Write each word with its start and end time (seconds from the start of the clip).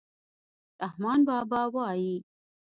رحمان 0.81 1.19
بابا 1.29 1.61
وايي. 1.75 2.15